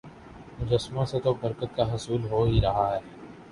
مجسموں 0.59 1.05
سے 1.05 1.19
تو 1.19 1.33
برکت 1.41 1.75
کا 1.75 1.93
حصول 1.93 2.25
ہو 2.31 2.43
ہی 2.43 2.61
رہا 2.61 2.89
ہے 2.93 2.99